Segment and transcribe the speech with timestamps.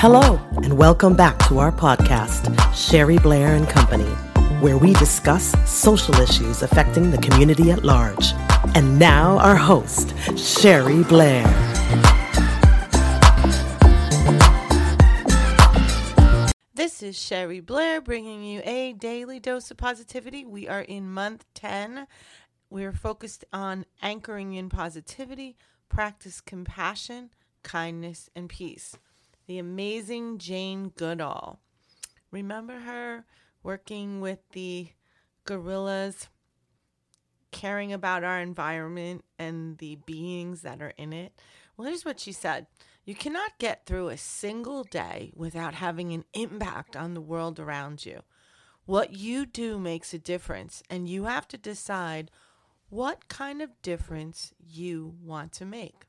[0.00, 4.08] Hello, and welcome back to our podcast, Sherry Blair and Company,
[4.60, 8.32] where we discuss social issues affecting the community at large.
[8.76, 11.42] And now, our host, Sherry Blair.
[16.74, 20.44] This is Sherry Blair bringing you a daily dose of positivity.
[20.44, 22.06] We are in month 10.
[22.70, 25.56] We're focused on anchoring in positivity,
[25.88, 27.30] practice compassion,
[27.64, 28.96] kindness, and peace.
[29.48, 31.58] The amazing Jane Goodall.
[32.30, 33.24] Remember her
[33.62, 34.88] working with the
[35.46, 36.28] gorillas,
[37.50, 41.32] caring about our environment and the beings that are in it?
[41.76, 42.66] Well, here's what she said
[43.06, 48.04] You cannot get through a single day without having an impact on the world around
[48.04, 48.20] you.
[48.84, 52.30] What you do makes a difference, and you have to decide
[52.90, 56.04] what kind of difference you want to make.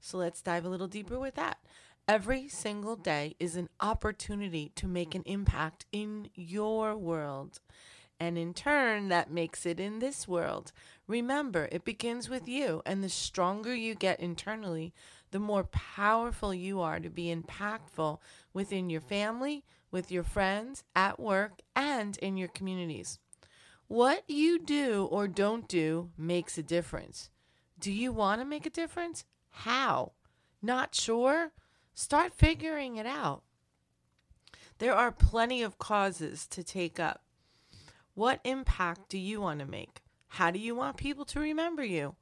[0.00, 1.58] So let's dive a little deeper with that.
[2.08, 7.60] Every single day is an opportunity to make an impact in your world.
[8.18, 10.72] And in turn, that makes it in this world.
[11.06, 12.80] Remember, it begins with you.
[12.86, 14.94] And the stronger you get internally,
[15.32, 18.20] the more powerful you are to be impactful
[18.54, 23.18] within your family, with your friends, at work, and in your communities.
[23.86, 27.28] What you do or don't do makes a difference.
[27.78, 29.26] Do you want to make a difference?
[29.50, 30.12] How?
[30.62, 31.52] Not sure?
[32.00, 33.42] Start figuring it out.
[34.78, 37.24] There are plenty of causes to take up.
[38.14, 40.02] What impact do you want to make?
[40.28, 42.14] How do you want people to remember you?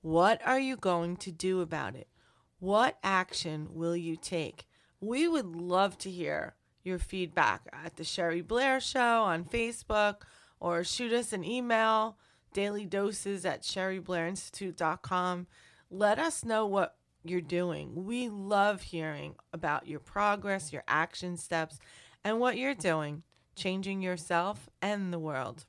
[0.00, 2.08] What are you going to do about it?
[2.58, 4.66] What action will you take?
[4.98, 10.22] We would love to hear your feedback at the Sherry Blair Show on Facebook
[10.58, 12.16] or shoot us an email,
[12.54, 15.48] daily doses at sherryblairinstitute.com.
[15.90, 16.97] Let us know what
[17.28, 18.06] you're doing.
[18.06, 21.78] We love hearing about your progress, your action steps,
[22.24, 23.22] and what you're doing,
[23.56, 25.64] changing yourself and the world.